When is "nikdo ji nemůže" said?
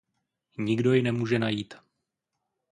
0.57-1.39